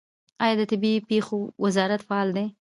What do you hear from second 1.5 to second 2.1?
وزارت